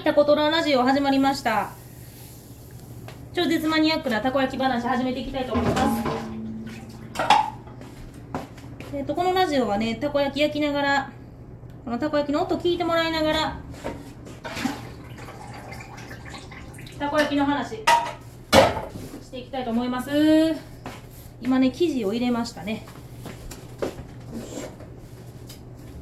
[0.00, 1.72] はい、タコトララジオ始まりました。
[3.34, 6.08] 超絶マニアックなたこ焼き話始めていきたいと思います。
[8.94, 11.12] えっ、と、このラジオはね、たこ焼き焼きながら、
[11.84, 13.60] このたこ焼きの音聞いてもらいながら、
[16.98, 17.84] たこ焼きの話し
[19.30, 20.10] ていきたいと思います。
[21.42, 22.86] 今ね、生地を入れましたね。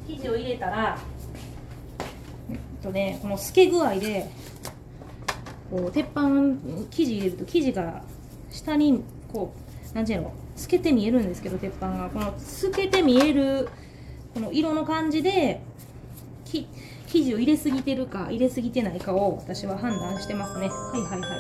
[0.07, 0.97] 生地を入れたら、
[2.83, 4.31] とね、この透け具合で
[5.71, 6.23] こう鉄板
[6.91, 8.03] 生地入れると生地が
[8.51, 9.03] 下に
[9.33, 9.53] こ
[9.93, 12.11] うなんていうの透けて見えるんですけど鉄板が。
[12.11, 13.69] この透けて見える
[14.35, 15.61] この色の感じで
[16.45, 16.67] 生
[17.07, 20.69] 地を入れすぎてるか入れすぎてないかを私は判断してますね。
[20.69, 21.31] はいはいはい。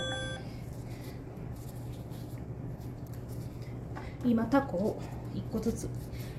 [4.26, 5.02] 今タコを
[5.34, 5.88] 1個ずつ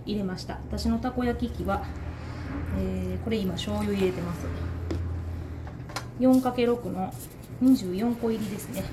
[0.06, 0.60] 入れました。
[0.70, 1.86] 私のたこ焼き器は、
[2.78, 4.69] えーこれ今醤油入れてます。
[6.20, 7.14] 4×6 の
[7.64, 8.82] 24個入りですね。
[8.82, 8.86] よ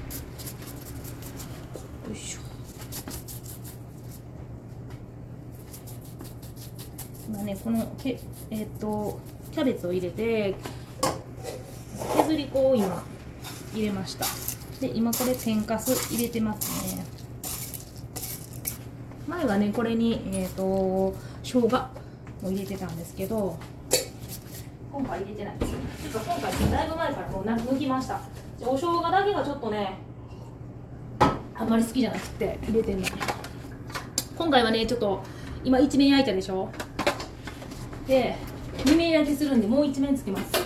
[2.13, 2.41] いしょ。
[7.29, 9.19] 今ねこのけえっ、と
[9.53, 10.55] キャベツを入れて
[12.17, 13.03] 削り粉を今
[13.75, 14.25] 入れました。
[14.81, 17.05] で今これ天かす入れてますね。
[19.27, 21.91] 前はねこれにえっ、と生姜も
[22.51, 23.59] 入れてたんですけど
[24.97, 25.73] 今回入れてないです。
[25.73, 28.19] ちょっと今回だいぶ前からもうな抜きました。
[28.63, 29.99] お生姜だけがちょっとね
[31.55, 33.07] あんまり好きじゃなくて入れてんの
[34.39, 35.23] 今回はねちょっと
[35.63, 36.71] 今一面焼いたでしょ？
[38.07, 38.37] で
[38.87, 40.65] 二面焼きするんでもう一面つけます。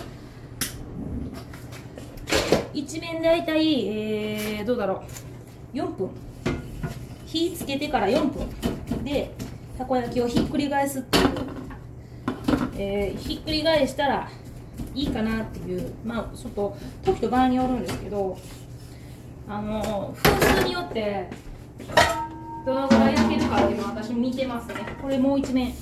[2.73, 5.03] 一面大体、えー、どうだろ
[5.73, 6.09] う？4分。
[7.25, 9.03] 火つけてから4分。
[9.03, 9.33] で
[9.77, 11.27] たこ焼きをひっくり返すっていう
[12.83, 14.27] えーひっくり返したら
[14.95, 18.35] いいかなっていうまあちょっと時と場合によるんですけど
[19.47, 21.29] あの風数によって
[22.65, 24.75] どのぐらい焼けるかっていうのを私見てますね。
[25.01, 25.73] これもう一面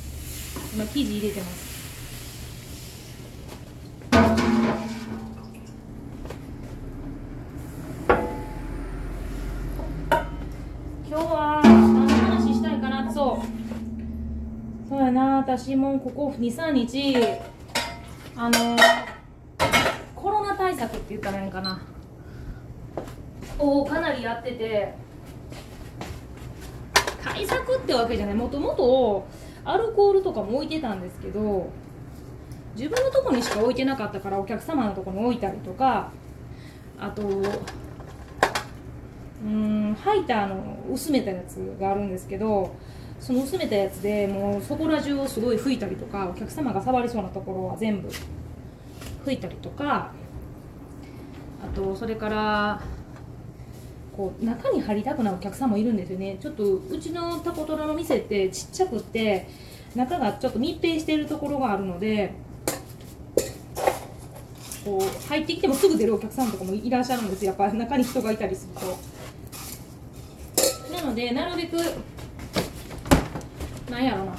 [0.73, 1.68] 今生地入れてます。
[15.49, 17.15] 私もここ23日
[18.35, 18.77] あの
[20.15, 21.81] コロナ対策って言ったらいいかな。
[23.57, 24.93] をかなりやってて
[27.23, 28.35] 対策ってわけじゃない。
[28.35, 29.25] もともと
[29.65, 31.71] アルコールとかも置いてたんですけど
[32.75, 36.11] 自分のとこにしか置いてなかったからお客様のとこに置いたりとか
[36.99, 37.23] あと
[39.43, 42.75] うんハイターの薄めたやつがあるんですけど
[43.19, 48.09] その薄めたやつでもうそこら中をすごい拭いたりとかお客様が触りそうなところは全部
[49.25, 50.11] 拭いたりとか
[51.63, 52.81] あとそれから
[54.15, 56.37] こう中に入りたくないお客さんもいるんですよね。
[56.41, 59.47] ちょっとうちのタコトラの店ってちっちゃくって
[59.95, 62.33] 中がちょっと密閉しているところがあるので
[64.83, 68.97] こう入ってきてもすぐ出るお客さんとかもいらっしゃるんですやっぱ中に人がいたりすると。
[70.93, 71.77] なのでなるべく
[73.89, 74.33] なんやろな。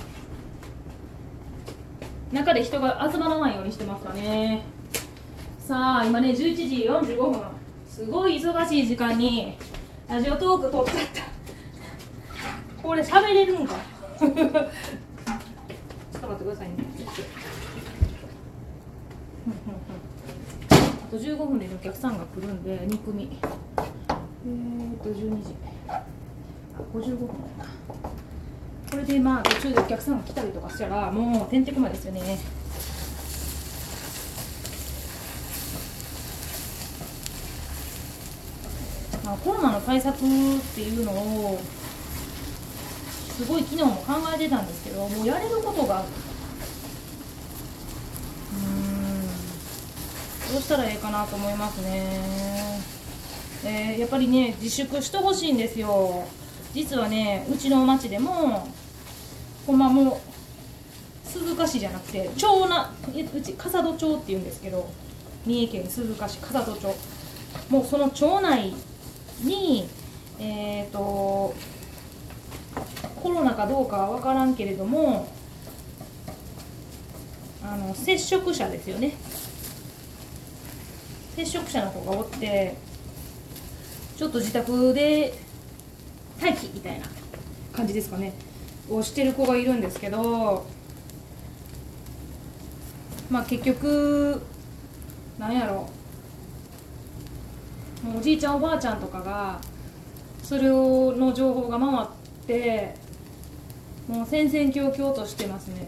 [2.33, 4.63] 中で人が集まらないようにしてますかね。
[5.59, 7.43] さあ今ね11時45分。
[7.89, 9.57] すごい忙しい時間に
[10.09, 12.83] ラジオトーク撮っちゃった。
[12.83, 13.75] これ喋れるんか。
[14.21, 14.65] ちょっと待
[16.35, 16.75] ってくださいね。
[20.71, 23.39] あと15分でお客さんが来るんで2組。
[23.43, 25.55] えーっと12時。
[25.89, 26.01] あ
[26.95, 27.27] 55分
[27.59, 27.80] だな
[28.91, 32.39] これでまあ途中でお客さんが来たりとかしたらもうてんてこまですよね。
[39.25, 40.21] まあ、コロナの対策っ
[40.75, 41.61] ていうのを
[43.37, 46.05] すごい昨日も考えてたんですけどもうやれることが。
[48.53, 50.53] うん。
[50.53, 52.81] どうしたらいいかなと思いますね、
[53.65, 56.25] えーやっぱりね自粛してほしいんですよ。
[56.75, 58.69] 実はねうちの町でも
[59.67, 60.21] ほんまも
[61.25, 62.93] う鈴鹿市じゃなくて町な
[63.35, 64.89] うち笠戸町っていうんですけど
[65.47, 66.95] 三重県鈴鹿市笠戸町。
[67.69, 68.73] もうその町内
[69.43, 69.89] に
[70.39, 71.55] えっ、と
[73.23, 75.29] コロナかどうかは分からんけれども
[77.63, 79.15] あの接触者ですよね。
[81.37, 82.77] 接触者の子がおって
[84.17, 85.33] ちょっと自宅で
[86.41, 87.07] 待機みたいな
[87.73, 88.33] 感じですかね。
[88.89, 90.67] をしてる子がいるんですけど
[93.31, 94.43] まあ結局
[95.39, 95.89] なんやろ。
[98.03, 99.61] もうおじいちゃんおばあちゃんとかが
[100.43, 102.07] それをの情報が回っ
[102.47, 102.95] て
[104.09, 105.87] もう戦々恐々としてますね。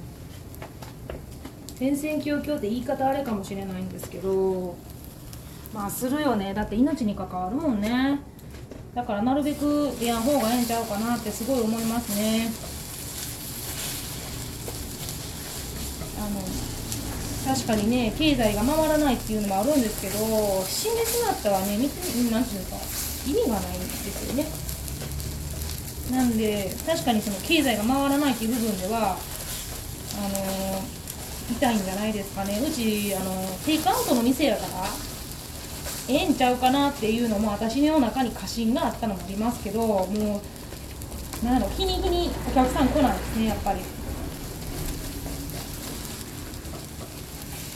[1.74, 4.76] 戦々恐々って言い方あれかもしれないんですけど
[5.74, 6.54] まあするよね。
[6.54, 8.20] だって命に関わるもんね。
[8.94, 12.52] だからなるべくやん方がええんちゃうかなってすごい思いますね。
[16.18, 20.16] あの確かにね経済が回らないっていうのもあるんですけど
[20.64, 22.76] 死んでしまったらね見てなんていうか
[23.26, 24.46] 意味がないんですよね。
[26.10, 30.82] なんで確かにその経済が回らないっていう部分ではあの
[31.50, 32.60] 痛いんじゃないですかね。
[32.60, 33.32] うちあの
[33.64, 34.84] テイクアウトの店やから
[36.08, 40.42] ええんちゃうかなっていうのも私の中に過信があったのもありますけども
[41.42, 43.80] うなんだろう日に日にお客さん来ないですねやっぱり。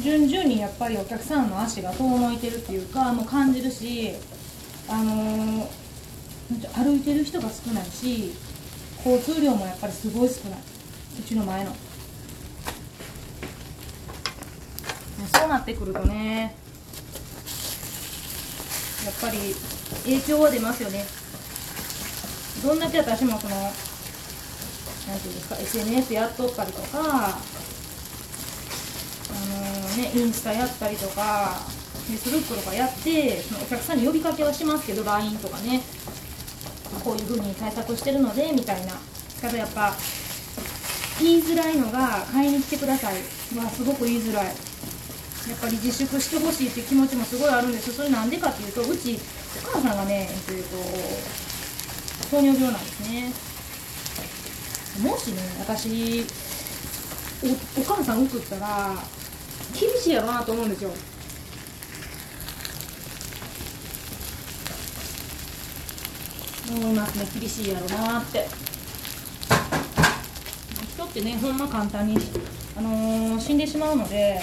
[0.02, 4.12] 順々にやっぱりお客さんの足が遠のいてるっていうかもう感じるし
[4.88, 5.68] あのー、
[6.74, 8.32] 歩いてる人が少ないし
[9.04, 10.60] 交通量もやっぱりすごい少ない。
[11.18, 11.72] うちの前の。
[15.34, 16.54] そうなってくるとね
[19.06, 19.54] やっぱり
[20.04, 21.04] 影響は出ますよね。
[22.62, 23.70] どんだけ私もそのなん
[25.20, 27.38] ていうんですか SNS やっとったりとかあ
[29.32, 31.60] の、ねインスタやったりとか
[32.06, 35.82] フェイスブックとかやってそのお客さんに呼びかけはしますけど LINE とかね。
[37.04, 38.94] こういう風に対策してるのでみたいな。
[39.40, 39.94] ただやっぱ
[41.20, 43.14] 言いづらいのが買いに来てください
[43.58, 44.65] はすごく言いづらい。
[45.48, 49.18] やっぱり自粛してほしいっていう気持ちもすごいあるんですそれなんでかっていうとうち
[49.64, 53.32] お母さんがね、えっと、糖尿病なんですね。
[55.02, 56.24] もしね私
[57.44, 58.94] おお母さん送ったら
[59.78, 60.90] 厳しいやろなと思うんですよ。
[66.68, 68.48] 思いますね厳しいやろなって。
[70.94, 72.16] 人ってねほんま簡単に、
[72.76, 74.40] あのー、死んでしまうので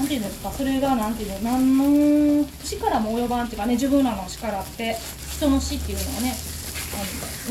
[0.00, 4.96] なんていうんですかそれがなんていうの何の力も及ばんっていうかね自分らの力って
[5.36, 6.34] 人の死っていうのはね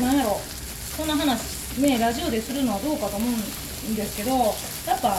[0.02, 0.40] のなんやろ
[0.96, 4.42] こんな話ねラジオでするのはどうかと思うんですけどや
[4.96, 5.16] っぱ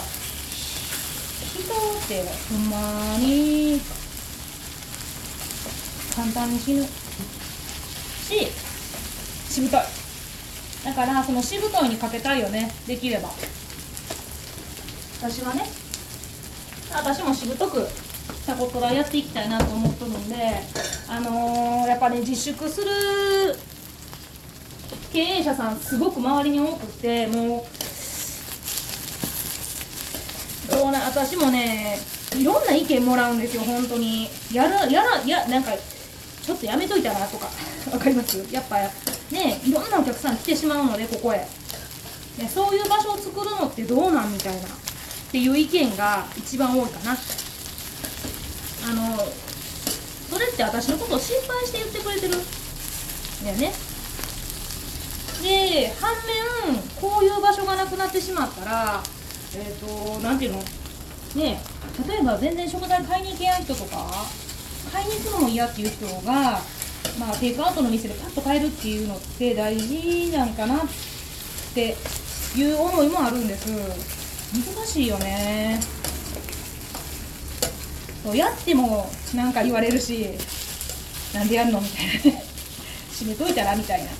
[1.56, 3.80] 人ってほんまに
[6.14, 6.84] 簡単に死ぬ。
[6.84, 6.90] し
[9.54, 9.80] しぶとい。
[10.84, 13.30] だからそのしぶといにかけたいよねできれば。
[15.18, 15.64] 私はね
[16.94, 17.86] 私もしぶとく
[18.46, 20.36] タコトラやっていきたいなと思っとるんで
[21.08, 22.88] あのー、やっぱね自粛する
[25.12, 27.66] 経営者さんすごく周りに多くても
[30.68, 31.98] うどうな私もね
[32.36, 34.28] いろんな意見もらうんですよ本当に。
[34.52, 35.72] やるやらやなんか
[36.42, 37.48] ちょっとやめといたらとか。
[37.92, 38.42] わかります？
[38.50, 38.76] やっぱ
[39.30, 41.38] ねいろんなお客さん来てしまうのでここへ、
[42.38, 44.60] ね、そういう場所を作るのってどうなんみたいな。
[45.32, 47.12] っていう意見が一番多いかな。
[47.12, 47.16] あ
[48.92, 49.16] の
[50.28, 52.36] それって私のことを心配して言ってくれてる？
[52.36, 52.38] ん
[53.44, 53.72] だよね。
[55.42, 59.02] で反面こういう場所がなくなってしまったら
[59.56, 60.58] えっ、ー、と何ていうの？
[60.58, 61.62] ね
[62.06, 64.26] 例えば全然食材買いに行けない人とか
[64.92, 66.60] 買いに行くのも嫌っていう人が、
[67.18, 70.80] まあ、テイクアウトの店でパッと買えるっていうのって大事なんかなっ
[71.72, 71.96] て
[72.54, 74.21] いう思いもあるんです。
[74.52, 75.80] 難しいよね。
[78.22, 80.28] そうやってもなんか言われるし
[81.34, 82.38] なんでやるのみたいな。
[83.12, 84.10] 閉めといたらみたいな。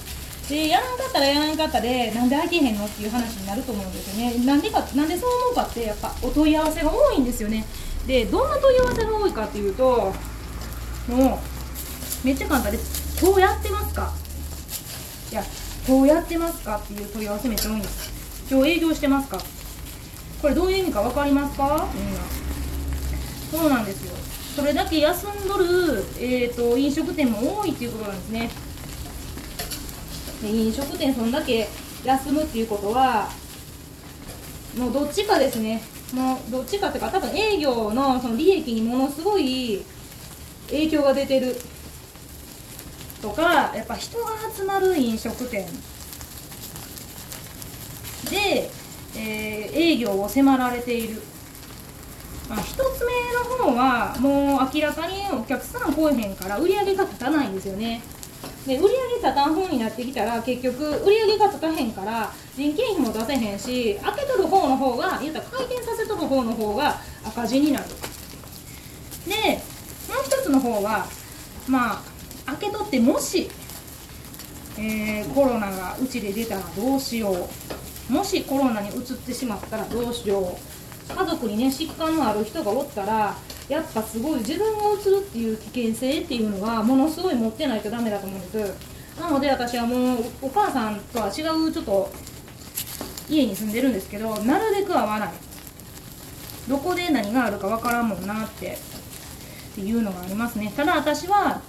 [0.48, 4.34] でやらんかったらやらんかったでなんで開けへんのっていう話になると思うんですよね。
[4.44, 7.64] なんでかなんでそう思うかってやっぱお問い合わせが多いんですよね。
[8.06, 10.12] でどんな問い合わせが多いかっていうと
[11.08, 11.40] も
[12.24, 14.12] うめっちゃ簡単です今日やってますか？
[15.30, 15.44] いや
[15.86, 18.10] 今日やってますかっていう問い合わせめっちゃ多いんです。
[18.50, 19.38] 今日営業してますか？
[20.42, 21.88] これどういう意味か分かりますか？
[21.94, 22.12] みん。
[22.12, 22.20] な
[23.50, 24.12] そうなんですよ。
[24.56, 28.50] それだけ休んどる、えーと、飲食店も多いっていうことなんですね。
[30.42, 31.68] で飲食店そんだけ
[32.04, 33.30] 休むっていうことは
[34.76, 35.80] もうどっちかですね。
[36.12, 39.84] もうどっちかっていうか多分営業のその利益にものすごい
[40.68, 41.56] 影響が出てる。
[43.22, 45.64] とかやっぱ人が集まる飲食店。
[48.28, 48.68] で、
[49.16, 51.22] えー、営業を迫られている、
[52.48, 53.12] まあ、1つ目
[53.60, 58.02] の方はもう明らかにお客さん来えへんから売り上げが立たないんですよね。
[58.66, 67.86] で売り上げ立たん方になってきたら結局売り上げが立たへんから人件費も出せへんし開けとる方の方が言うたら回転させとる方の方が赤字になる。
[69.26, 69.34] で
[70.08, 71.06] もう一つの方は
[71.68, 72.02] まあ
[72.46, 73.48] 開けとってもし、
[74.78, 77.48] えーコロナがうちで出たらどうしよう。
[78.12, 80.44] もしコロナにうつってしまったらどうしよう。
[81.14, 83.34] 家族にね疾患のある人がおったら
[83.68, 89.20] やっぱすごい自分がうつるっていう危険性っていうのはものすごい持ってないとダメだと思うんです。
[89.20, 92.10] なので私はもうお母さんとは違うちょっと
[93.28, 95.32] 家に住んでるんですけどなるべく会わない。
[96.68, 98.78] どこで何があるかわからんもんなってっ
[99.74, 100.72] ていうのがありますね。
[100.76, 101.60] ただ私は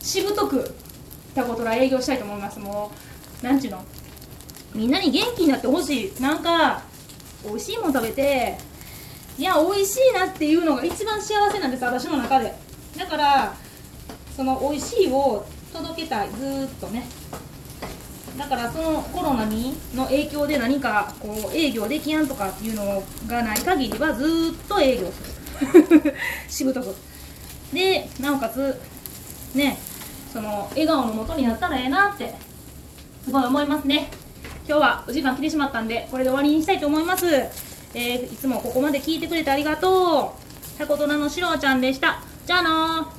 [0.00, 0.74] しぶとく
[1.34, 2.58] タコトラ営業したいと思います。
[2.58, 2.90] も
[3.42, 3.84] うなんちゅうの？
[4.74, 6.22] みんなに元気になってほしい。
[6.22, 6.82] なんか
[7.44, 8.58] 美味しいもん食べて
[9.38, 12.54] いや美味しいなっていうのが一番幸せなんです私の中で。
[12.96, 13.54] だから
[14.36, 17.06] その美味しいを届けたいずーっとね。
[18.36, 26.14] だからそのコロナにの影響で何かこう営業できやんとかっていうのがない限りはずーっと営業する。
[26.48, 26.94] しぶとく。
[27.72, 28.80] でなおかつ
[29.54, 29.78] ね
[30.32, 32.34] その笑顔のもとになったらええなって
[33.24, 34.10] すごい思いますね
[34.68, 40.78] 今日はお時間来てしまったんでこれで終わりにしたいと思います、えーいつもここまで聞いてくれてありがとう。
[40.78, 42.20] タコトナのしろちゃんでした。
[42.44, 43.17] じゃあなー。